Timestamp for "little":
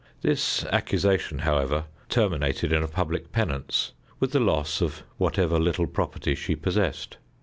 5.59-5.85